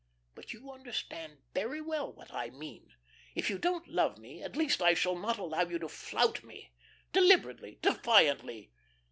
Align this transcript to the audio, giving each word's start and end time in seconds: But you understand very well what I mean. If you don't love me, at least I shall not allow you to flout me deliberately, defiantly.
But 0.33 0.51
you 0.51 0.71
understand 0.71 1.43
very 1.53 1.79
well 1.79 2.11
what 2.11 2.33
I 2.33 2.49
mean. 2.49 2.89
If 3.35 3.51
you 3.51 3.59
don't 3.59 3.87
love 3.87 4.17
me, 4.17 4.41
at 4.41 4.55
least 4.55 4.81
I 4.81 4.95
shall 4.95 5.15
not 5.15 5.37
allow 5.37 5.61
you 5.61 5.77
to 5.77 5.87
flout 5.87 6.43
me 6.43 6.71
deliberately, 7.13 7.77
defiantly. 7.83 8.71